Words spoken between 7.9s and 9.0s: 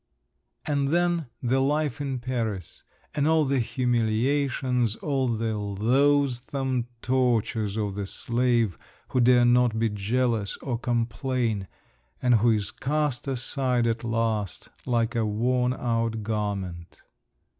the slave,